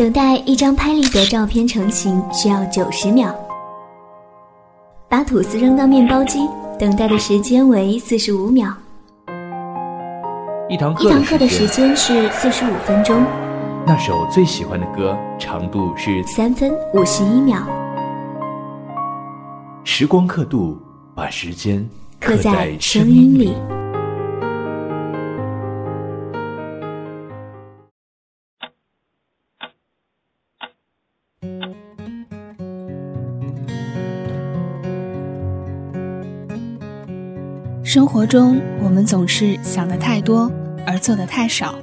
[0.00, 3.38] 等待一张拍立得照片成型需要九十秒。
[5.10, 6.48] 把吐司扔到面包机，
[6.78, 8.72] 等待的时间为四十五秒。
[10.70, 13.22] 一堂一堂课的时间是四十五分钟。
[13.86, 17.58] 那首最喜欢的歌长度是三分五十一秒。
[19.84, 20.78] 时光刻度，
[21.14, 21.86] 把时间
[22.18, 23.54] 刻在声音里。
[37.92, 40.48] 生活中，我们总是想的太多，
[40.86, 41.74] 而做的太少。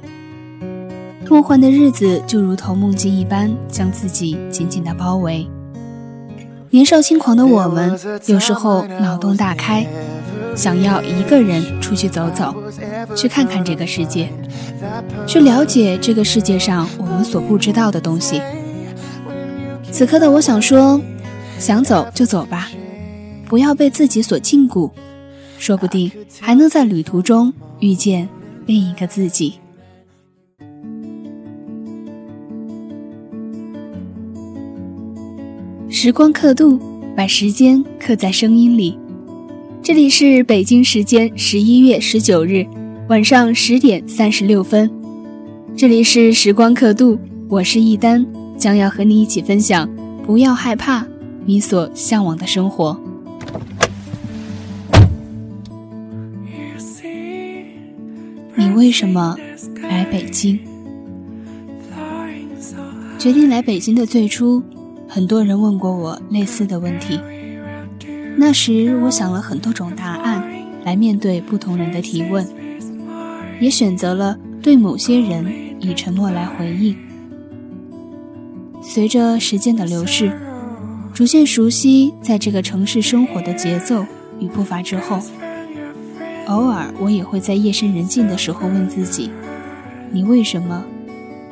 [1.28, 5.46] 梦幻的日子就如同梦境一般，将自己紧紧的包围。
[6.70, 9.86] 年少轻狂的我们，有时候脑洞大开，
[10.56, 12.54] 想要一个人出去走走，
[13.14, 14.32] 去看看这个世界，
[15.26, 18.40] 去了解这个世界上我们所不知道的东西。
[19.92, 20.98] 此刻的我想说，
[21.58, 22.70] 想走就走吧，
[23.46, 24.90] 不要被自己所禁锢。
[25.58, 28.28] 说不定还能在旅途中遇见
[28.66, 29.54] 另一个自己。
[35.90, 36.78] 时光刻度，
[37.16, 38.96] 把时间刻在声音里。
[39.82, 42.64] 这里是北京时间十一月十九日
[43.08, 44.90] 晚上十点三十六分。
[45.76, 48.24] 这里是时光刻度，我是一丹，
[48.56, 49.88] 将要和你一起分享。
[50.24, 51.06] 不要害怕，
[51.46, 53.00] 你所向往的生活。
[58.68, 59.34] 你为什么
[59.80, 60.58] 来北京？
[63.18, 64.62] 决定来北京的最初，
[65.08, 67.18] 很多人问过我类似的问题。
[68.36, 70.44] 那时我想了很多种答案
[70.84, 72.46] 来面对不同人的提问，
[73.58, 76.94] 也选择了对某些人以沉默来回应。
[78.82, 80.30] 随着时间的流逝，
[81.14, 84.04] 逐渐熟悉在这个城市生活的节奏
[84.38, 85.22] 与步伐之后。
[86.48, 89.30] 偶尔，我也会在夜深人静的时候问自己
[90.10, 90.82] ：“你为什么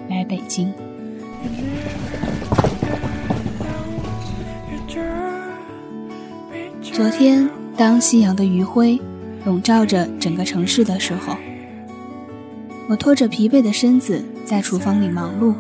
[0.09, 0.73] 来北京？”
[6.81, 7.47] 昨天，
[7.77, 8.99] 当夕阳的余晖
[9.45, 11.37] 笼罩着整个城市的时候，
[12.89, 15.53] 我拖着疲惫的身子在厨房里忙碌，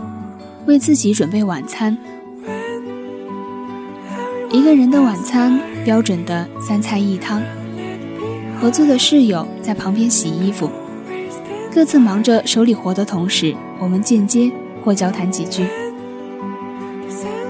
[0.64, 1.94] 为自己准备晚餐。
[4.50, 7.42] 一个人的晚餐，标准的三菜一汤。
[8.61, 10.71] 合租的室友在旁边洗衣服，
[11.72, 14.50] 各自忙着手里活的同时，我们间接
[14.83, 15.67] 或交谈几句，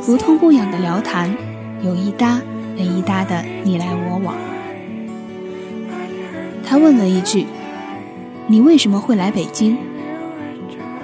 [0.05, 1.35] 不痛不痒的聊谈，
[1.83, 2.41] 有一搭
[2.77, 4.35] 没一搭的你来我往。
[6.65, 7.47] 他问了一句
[8.49, 9.79] ：“你为什么会来北京？”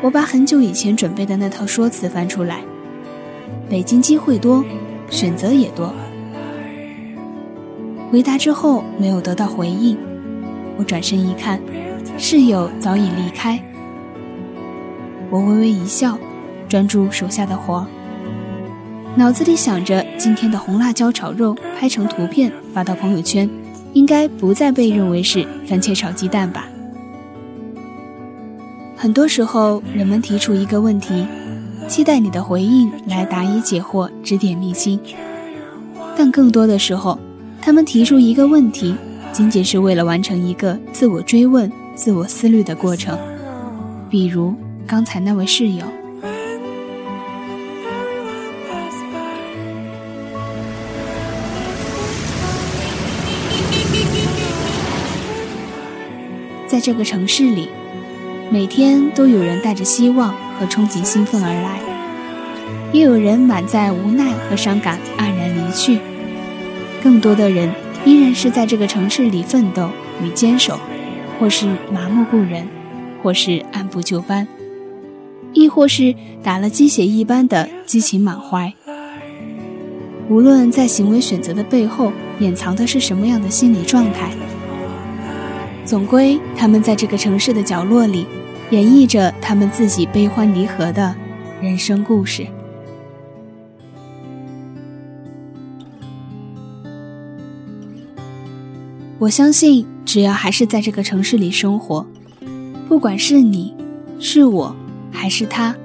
[0.03, 2.59] 我把很久以前准备的那套说辞翻出来
[3.71, 4.65] ：“北京机会多，
[5.09, 5.95] 选择也多。”
[8.13, 9.97] 回答之后没有得到回应，
[10.77, 11.59] 我转身一看，
[12.19, 13.59] 室友早已离开。
[15.31, 16.19] 我微微一笑，
[16.69, 17.87] 专注手下的活，
[19.17, 23.49] 脑子里想着今天的红辣椒炒肉拍成图片发到朋友圈，
[23.95, 26.69] 应该不再被认为是番茄炒鸡蛋吧。
[28.95, 31.27] 很多时候，人们提出一个问题，
[31.89, 35.01] 期待你的回应来答疑解惑、指点迷津，
[36.15, 37.19] 但更多的时候。
[37.65, 38.93] 他们提出一个问题，
[39.33, 43.17] 仅仅是为了完成一个自我追问、自我思虑的过程。
[44.11, 44.53] 比如
[44.85, 45.85] 刚才那位室友，
[56.67, 57.69] 在这个城市里，
[58.51, 61.81] 每天都有人带着希望和憧憬兴奋而来，
[62.93, 66.01] 也有人满载无奈和伤感黯然离去。
[67.03, 67.69] 更多的人
[68.05, 69.91] 依然是在这个城市里奋斗
[70.23, 70.79] 与坚守，
[71.39, 72.67] 或是麻木不仁，
[73.23, 74.47] 或是按部就班，
[75.53, 78.73] 亦或是打了鸡血一般的激情满怀。
[80.29, 84.31] 无论在行为选择的背后掩藏的是什么样的心理状态，
[85.85, 88.27] 总归他们在这个城市的角落里，
[88.71, 91.15] 演绎着他们自己悲欢离合的
[91.61, 92.47] 人生故事。
[99.23, 102.05] 我相信，只要还是在这个城市里生活，
[102.89, 103.73] 不管是你，
[104.19, 104.75] 是我，
[105.13, 105.77] 还是他，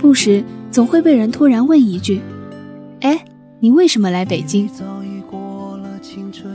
[0.00, 2.20] 不时总会被人突然问一句
[3.02, 3.24] ：“哎，
[3.60, 4.68] 你为什么来北京？”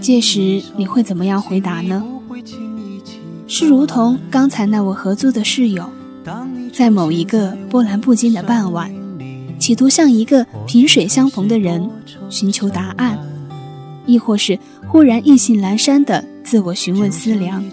[0.02, 2.04] 届时你会怎么样回答呢？
[3.48, 5.90] 是如同刚才那位合租的室友，
[6.74, 8.94] 在某一个波澜不惊的傍晚，
[9.58, 11.90] 企图向一个萍水相逢的人
[12.30, 13.18] 寻求答案，
[14.08, 14.58] 亦或是
[14.88, 17.64] 忽然意兴阑珊的自我询问思量。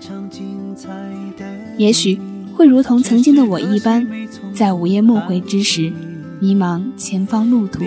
[1.79, 2.21] 也许
[2.55, 4.07] 会如同曾经的我一般，
[4.53, 5.91] 在午夜梦回之时，
[6.41, 7.83] 迷茫前方路途。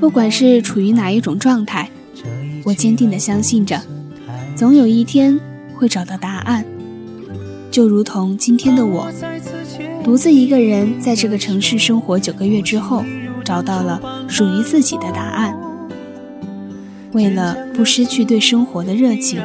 [0.00, 1.90] 不管是处于哪一种状态，
[2.64, 3.80] 我坚定地相信着，
[4.56, 5.38] 总有一天
[5.74, 6.64] 会找到答案。
[7.70, 9.12] 就如同今天的我，
[10.02, 13.04] 独自一个人在这个城市生活九个月之后，
[13.44, 15.56] 找到了属于自己的答案。
[17.16, 19.40] 为了不失去对生活的热情。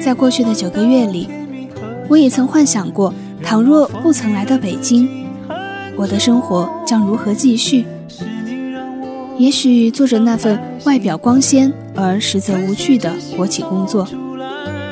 [0.00, 1.28] 在过去的九个月里，
[2.08, 3.14] 我也曾幻想过，
[3.44, 5.08] 倘若不曾来到北京，
[5.94, 7.84] 我的生活将如何继续？
[9.36, 14.08] 也许做着那份外表光鲜而实则无趣的国企工作，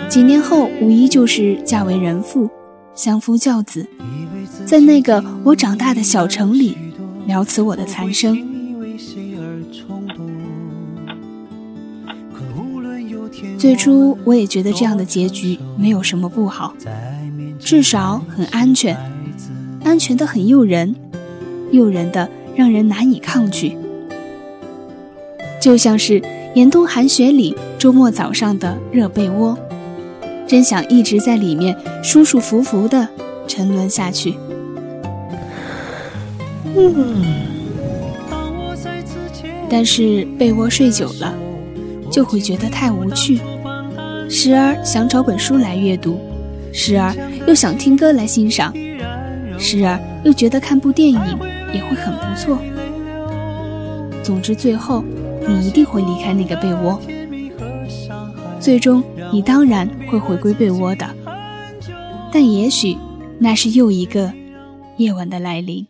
[0.08, 2.48] 几年后无疑就是嫁为人妇，
[2.94, 3.88] 相夫教子，
[4.66, 6.76] 在那个我长大的小城里，
[7.28, 8.36] 了此我的残生。
[13.56, 16.74] 最初我也觉得这样的结局没有什么不好，
[17.60, 18.98] 至少很安全，
[19.84, 20.96] 安全的很诱人，
[21.70, 23.76] 诱人的让人难以抗拒，
[25.60, 26.20] 就像是
[26.56, 29.56] 严冬寒雪里周末早上的热被窝，
[30.44, 33.08] 真想一直在里面舒舒服服的
[33.46, 34.34] 沉沦下去。
[36.76, 37.25] 嗯
[39.69, 41.34] 但是被窝睡久了，
[42.11, 43.40] 就会觉得太无趣。
[44.28, 46.20] 时而想找本书来阅读，
[46.73, 47.14] 时而
[47.49, 48.73] 又想听歌来欣赏，
[49.58, 51.20] 时而又觉得看部电影
[51.73, 52.58] 也会很不错。
[54.23, 55.02] 总之，最后
[55.49, 57.00] 你一定会离开那个被窝，
[58.61, 59.02] 最终
[59.32, 61.08] 你当然会回归被窝的。
[62.32, 62.96] 但也许
[63.38, 64.32] 那是又一个
[64.96, 65.87] 夜晚的来临。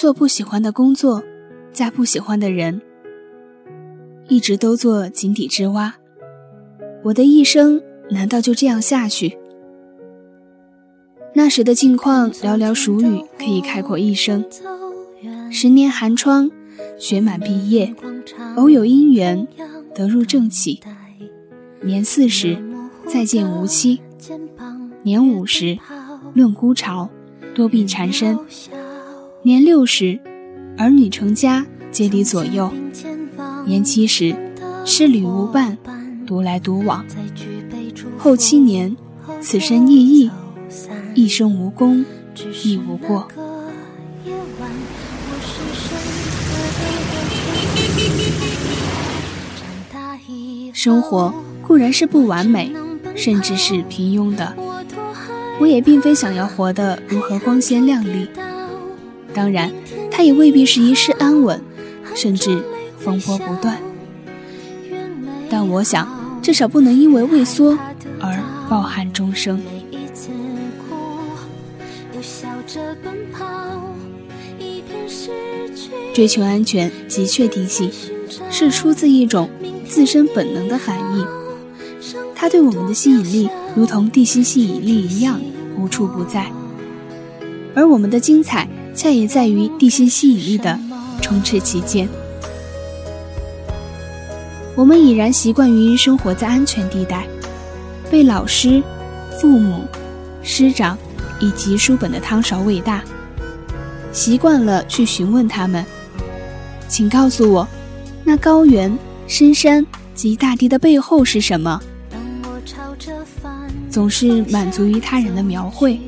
[0.00, 1.22] 做不喜欢的工作，
[1.74, 2.80] 嫁不喜欢的人，
[4.30, 5.94] 一直都做井底之蛙。
[7.02, 9.36] 我的一生难道就这样下去？
[11.34, 14.42] 那时的境况寥寥数语可以概括一生：
[15.50, 16.50] 十年寒窗，
[16.98, 17.94] 雪满毕业，
[18.56, 19.46] 偶有姻缘，
[19.94, 20.80] 得入正寝。
[21.82, 22.56] 年四十，
[23.06, 24.00] 再见无期；
[25.02, 25.78] 年五十，
[26.32, 27.10] 论孤巢，
[27.54, 28.38] 多病缠身。
[29.42, 30.20] 年六十，
[30.76, 32.70] 儿女成家，皆离左右；
[33.64, 34.36] 年七十，
[34.84, 35.78] 失旅无伴，
[36.26, 37.02] 独来独往；
[38.18, 38.94] 后七年，
[39.40, 40.30] 此身亦异，
[41.14, 42.04] 一生无功，
[42.62, 43.26] 亦无过。
[50.74, 51.32] 生活
[51.66, 52.70] 固然是不完美，
[53.16, 54.54] 甚至是平庸的，
[55.58, 58.28] 我也并非想要活得如何光鲜亮丽。
[59.32, 59.72] 当然，
[60.10, 61.62] 他也未必是一世安稳，
[62.14, 62.62] 甚至
[62.98, 63.78] 风波不断。
[65.48, 66.08] 但我想，
[66.42, 67.78] 至少不能因为畏缩
[68.20, 68.38] 而
[68.68, 69.60] 抱憾终生。
[76.12, 77.90] 追求安全及确定性，
[78.50, 79.48] 是出自一种
[79.88, 81.26] 自身本能的反应。
[82.34, 85.40] 它对我们的吸引力，如同地心吸引力一样，
[85.78, 86.50] 无处不在。
[87.74, 88.68] 而我们的精彩。
[89.00, 90.78] 恰也在于地心吸引力的
[91.22, 92.06] 充斥其间。
[94.76, 97.26] 我们已然习惯于生活在安全地带，
[98.10, 98.82] 被老师、
[99.40, 99.86] 父母、
[100.42, 100.98] 师长
[101.40, 103.02] 以及书本的汤勺喂大，
[104.12, 105.82] 习惯了去询问他们
[106.86, 107.66] ：“请告诉我，
[108.22, 108.94] 那高原、
[109.26, 111.80] 深山及大地的背后是什么？”
[113.88, 115.98] 总是满足于他人的描绘，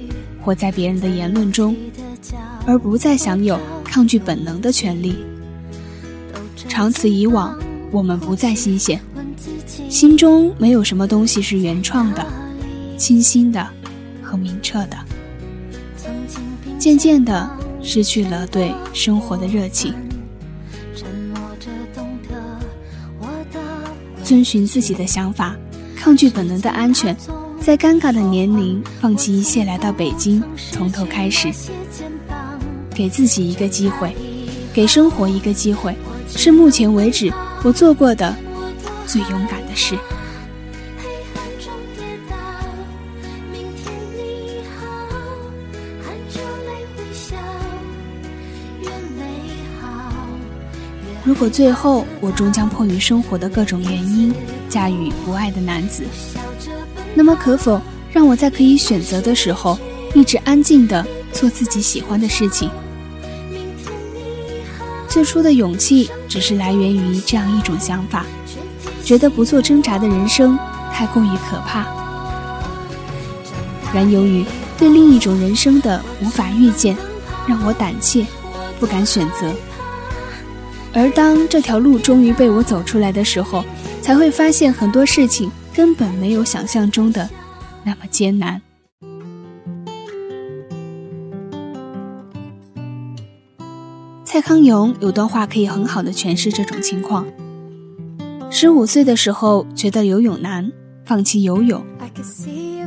[0.43, 1.75] 活在别人的言论中。
[2.67, 5.17] 而不再享有抗拒本能的权利。
[6.69, 7.59] 长此以往，
[7.91, 9.01] 我们不再新鲜，
[9.89, 12.25] 心中没有什么东西是原创的、
[12.97, 13.67] 清新的
[14.23, 14.97] 和明澈的。
[16.79, 17.49] 渐渐的，
[17.83, 19.95] 失去了对生活的热情。
[24.25, 25.55] 遵循自己的想法，
[25.95, 27.15] 抗拒本能的安全，
[27.61, 31.53] 在尴尬的年龄放弃一切，来到北京，从头开始。
[32.95, 34.15] 给自己一个机会，
[34.73, 35.95] 给生活一个机会，
[36.29, 37.33] 是目前为止
[37.63, 38.35] 我做过的
[39.07, 39.97] 最勇敢的事。
[51.25, 54.35] 如果最后我终将迫于生活的各种原因
[54.69, 56.03] 嫁与不爱的男子，
[57.15, 57.81] 那么可否
[58.11, 59.79] 让我在可以选择的时候，
[60.15, 62.69] 一直安静的做自己喜欢的事情？
[65.13, 68.25] 最初的勇气只是来源于这样一种想法，
[69.05, 70.59] 觉得不做挣扎的人生
[70.91, 71.87] 太过于可怕。
[73.93, 74.43] 然由于
[74.79, 76.97] 对另一种人生的无法预见，
[77.47, 78.25] 让我胆怯，
[78.81, 79.53] 不敢选择。
[80.95, 83.63] 而当这条路终于被我走出来的时候，
[84.01, 87.29] 才会发现很多事情根本没有想象中的
[87.85, 88.63] 那么艰难。
[94.33, 97.27] 蔡康永有段话可以很好的诠释这种情况：
[98.49, 100.73] 十五岁的时候觉得游泳难，
[101.05, 101.83] 放弃游泳；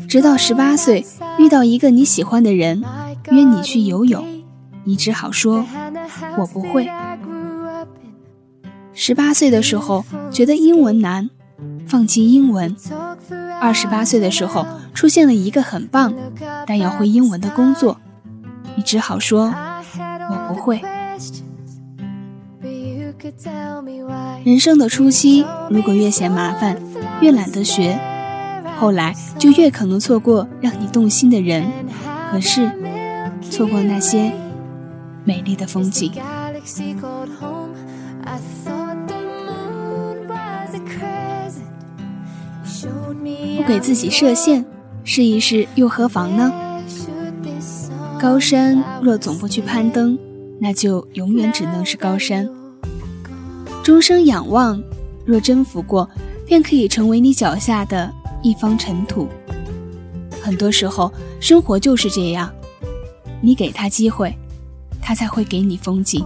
[0.09, 1.05] 直到十八岁
[1.37, 2.83] 遇到一个你喜欢的人，
[3.29, 4.25] 约你去游泳，
[4.85, 5.63] 你只好说
[6.39, 6.89] “我不会”。
[8.95, 11.29] 十八岁的时候觉得英文难，
[11.85, 12.75] 放弃英文；
[13.61, 16.11] 二十八岁的时候出现了一个很棒
[16.65, 17.99] 但要会英文的工作，
[18.75, 19.53] 你只好说
[20.31, 20.81] “我不会”。
[24.45, 26.77] 人生的初期，如果越嫌麻烦，
[27.19, 27.97] 越懒得学，
[28.77, 31.65] 后来就越可能错过让你动心的人
[32.29, 32.69] 和事，
[33.49, 34.31] 错过那些
[35.23, 36.11] 美丽的风景。
[43.57, 44.63] 不给自己设限，
[45.03, 46.53] 试一试又何妨呢？
[48.19, 50.19] 高山若总不去攀登，
[50.59, 52.47] 那就永远只能是高山。
[53.85, 54.81] 终生仰望，
[55.27, 56.09] 若征服过，
[56.47, 58.11] 便可以成为你脚下的
[58.41, 59.29] 一方尘土。
[60.41, 62.51] 很多时候，生活就是这样，
[63.41, 64.35] 你给他机会，
[64.99, 66.25] 他才会给你风景。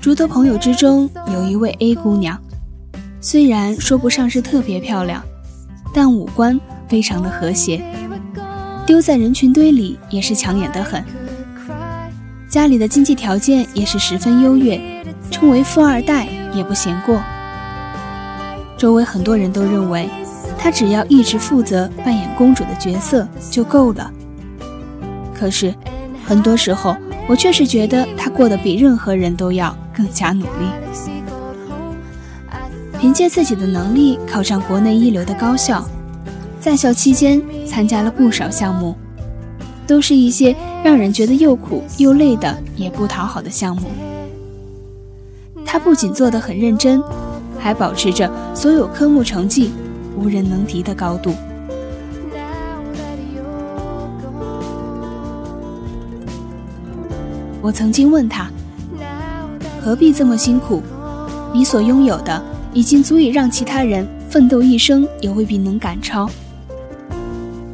[0.00, 2.36] 竹的朋友之中有一位 A 姑娘，
[3.20, 5.22] 虽然说不上是特别漂亮，
[5.94, 7.80] 但五官非常的和谐，
[8.84, 11.04] 丢在人群堆里也是抢眼的很。
[12.56, 14.80] 家里的经济条件也是十分优越，
[15.30, 17.20] 称为富二代也不嫌过。
[18.78, 20.08] 周围很多人都认为，
[20.56, 24.10] 她只要一直负责扮演公主的角色就够了。
[25.34, 25.74] 可是，
[26.24, 26.96] 很多时候
[27.28, 30.66] 我确实觉得她过得比任何人都要更加努力。
[32.98, 35.86] 凭借自己的能力考上国内一流的高校，
[36.58, 38.96] 在校期间参加了不少项目。
[39.86, 40.52] 都是一些
[40.86, 43.88] 让人觉得又苦又累的，也不讨好的项目。
[45.64, 47.02] 他不仅做得很认真，
[47.58, 49.72] 还保持着所有科目成绩
[50.16, 51.34] 无人能敌的高度。
[57.60, 58.48] 我曾经问他
[59.82, 60.80] ：“何必这么辛苦？
[61.52, 62.40] 你所拥有的
[62.72, 66.30] 已经足以让其他人奋斗一生，也未必能赶超。”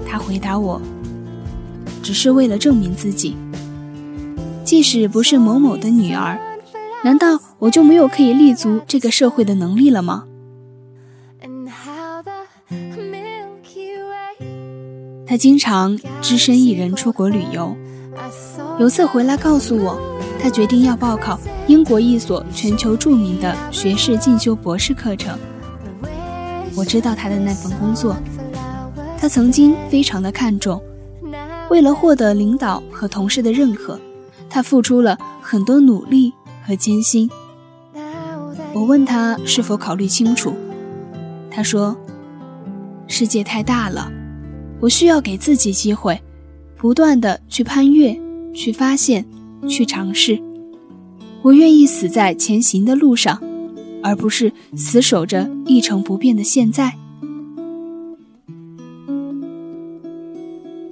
[0.09, 0.81] 他回答我。
[2.03, 3.37] 只是为了证明自己，
[4.65, 6.39] 即使不是某某的女儿，
[7.05, 10.25] 难道我就没有可以立足这个社会的能力了吗？
[15.27, 17.75] 他经常只身一人出国旅游，
[18.79, 19.99] 有次回来告诉我，
[20.43, 25.39] 他决定要报考英国一所全球著名的学士进修博士课程。
[26.77, 28.17] 我知道他的那份工作，
[29.19, 30.83] 他曾经非常的看重。
[31.71, 33.99] 为了获得领导和同事的认可，
[34.51, 36.33] 他付出了很多努力
[36.67, 37.29] 和艰辛。
[38.75, 40.55] 我问他是否考虑清楚，
[41.51, 41.97] 他说
[43.09, 44.11] ：“世界太大了，
[44.81, 46.21] 我需要给自己机会，
[46.77, 48.19] 不断的去攀越、
[48.55, 49.27] 去发现、
[49.69, 50.41] 去尝试。
[51.43, 53.43] 我愿意死在前行的路上，
[54.03, 56.95] 而不是死守着一成不变的现在。”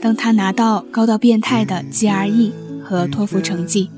[0.00, 2.52] 当他拿到高到变态的 GRE
[2.82, 3.90] 和托福成绩，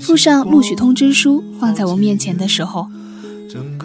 [0.00, 2.86] 附上录取通知书放在我面前的时候，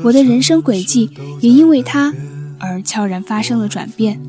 [0.03, 2.13] 我的人生轨迹也因为他
[2.59, 4.21] 而悄然发生了转变。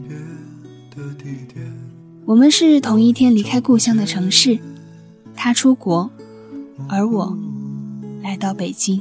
[2.25, 4.59] 我们是同一天离开故乡的城市，
[5.35, 6.11] 他出国，
[6.89, 7.37] 而我
[8.23, 9.01] 来到北京。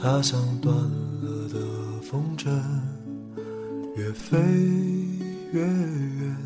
[0.00, 1.58] 他像断了的
[2.00, 2.48] 风筝，
[3.96, 4.38] 越飞
[5.52, 6.36] 越远。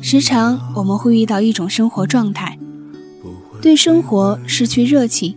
[0.00, 2.58] 时常我们会遇到一种生活状态，
[3.60, 5.34] 对生活失去热情，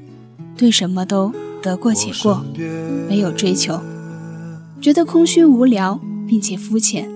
[0.55, 2.43] 对什么都得过且过，
[3.09, 3.79] 没有追求，
[4.79, 7.09] 觉得空虚无聊并且肤浅。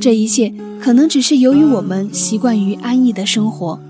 [0.00, 3.80] 这一切可能只是由于我们习惯于安逸的生活，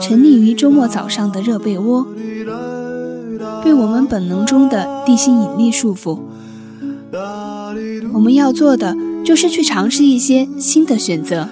[0.00, 2.06] 沉溺于周末早上的热被窝，
[3.62, 6.18] 被我们本能中的地心引力束缚。
[8.12, 11.48] 我们要做的就是去尝试一些新的选择，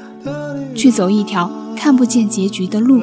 [0.75, 3.01] 去走一条看不见结局的路，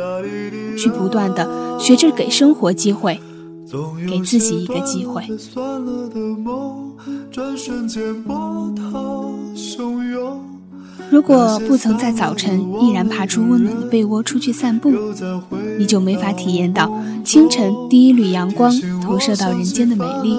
[0.77, 1.49] 去不断的
[1.79, 3.19] 学着给生活机会，
[4.07, 5.23] 给自己一个机会。
[11.11, 14.93] 如果不曾在早晨毅然爬出温暖的被窝出去散步，
[15.79, 18.71] 你就没法体验到清晨第一缕阳光
[19.01, 20.37] 投射到人间的美丽。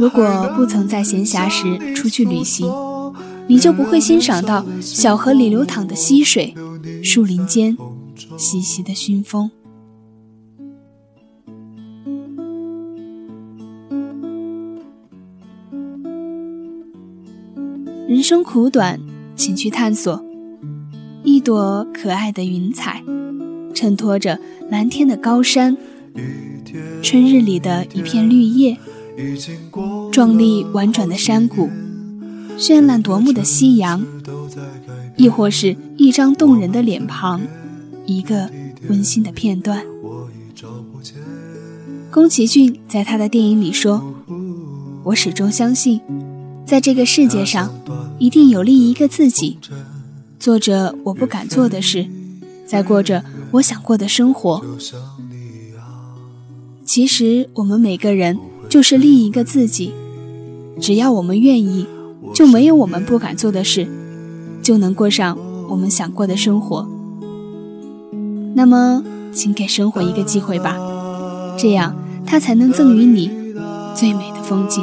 [0.00, 2.70] 如果不曾在闲暇时出去旅行，
[3.46, 6.54] 你就不会欣赏到小河里流淌的溪水，
[7.02, 7.76] 树林间
[8.36, 9.50] 习习的熏风。
[18.06, 19.00] 人生苦短，
[19.34, 20.24] 请去探索。
[21.24, 23.02] 一朵可爱的云彩，
[23.74, 24.38] 衬托着
[24.70, 25.76] 蓝天的高山，
[27.02, 28.76] 春日里的一片绿叶，
[30.10, 31.70] 壮丽婉转的山谷，
[32.58, 34.04] 绚烂夺目的夕阳，
[35.16, 37.40] 亦或是一张动人的脸庞，
[38.06, 38.50] 一个
[38.88, 39.84] 温馨的片段。
[42.10, 44.14] 宫崎骏在他的电影里说
[45.04, 46.00] ：“我始终相信。”
[46.66, 47.70] 在这个世界上，
[48.18, 49.58] 一定有另一个自己，
[50.38, 52.06] 做着我不敢做的事，
[52.66, 54.64] 在过着我想过的生活。
[56.86, 58.38] 其实，我们每个人
[58.74, 59.92] 就是另一个自己，
[60.80, 61.86] 只要我们愿意，
[62.34, 63.86] 就没有我们不敢做的事，
[64.64, 65.38] 就能过上
[65.70, 66.84] 我们想过的生活。
[68.56, 70.76] 那么，请给生活一个机会吧，
[71.56, 71.94] 这样
[72.26, 73.30] 它才能赠予你
[73.94, 74.82] 最美的风景。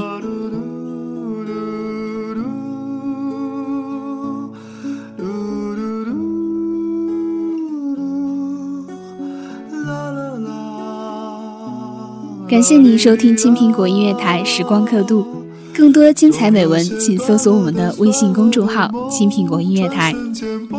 [12.52, 15.26] 感谢你收听青苹果音乐台时光刻度，
[15.74, 20.14] 更多精彩美文，请搜索我们的微信公众号“青苹果音乐台”。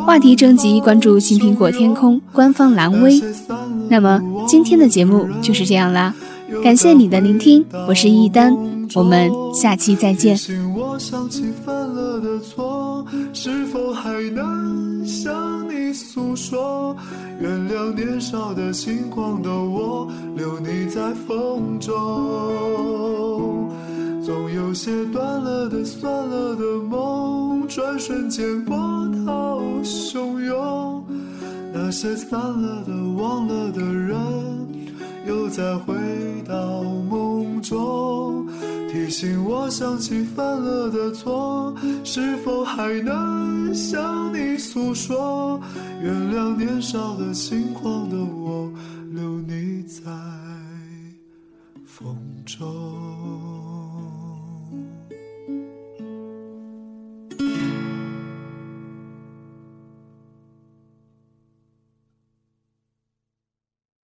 [0.04, 3.18] 话题征集关注“青苹果天空”官方蓝微。
[3.88, 6.14] 那么今天的节目就是这样啦，
[6.62, 8.54] 感谢你的聆听，我是一丹，
[8.94, 10.36] 我们下期再见。
[10.74, 15.32] 我想起犯了的错，是否还能向
[15.68, 16.96] 你诉说，
[17.40, 21.92] 原谅年少的轻狂的我，留你在风中。
[24.24, 28.76] 总有些断了的、算了的梦，转瞬间波
[29.26, 31.04] 涛汹涌。
[31.74, 34.18] 那些散了的、忘了的人，
[35.26, 35.94] 又再回
[36.46, 38.41] 到梦中。
[39.12, 45.60] 醒我想起犯了的错，是否还能向你诉说？
[46.00, 48.72] 原谅年少的轻狂的我，
[49.10, 50.10] 留你在
[51.84, 53.51] 风中。